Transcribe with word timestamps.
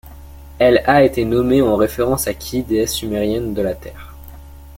Elle 0.57 0.81
a 0.87 1.03
été 1.03 1.25
nommée 1.25 1.61
en 1.61 1.75
référence 1.75 2.25
à 2.27 2.33
Ki, 2.33 2.63
déesse 2.63 2.95
sumérienne 2.95 3.53
de 3.53 3.61
la 3.61 3.75
Terre. 3.75 4.15